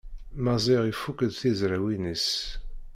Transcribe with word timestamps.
Maziɣ 0.43 0.81
ifukk-d 0.85 1.31
tizrawin-is. 1.39 2.29